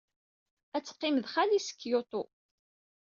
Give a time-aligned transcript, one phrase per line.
[0.75, 2.21] Ad teqqim ed xali-s deg Kyoto.